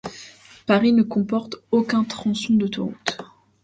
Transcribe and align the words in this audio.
Paris 0.65 0.93
ne 0.93 1.03
comporte 1.03 1.57
aucun 1.69 2.03
tronçon 2.03 2.55
d'autoroute. 2.55 3.19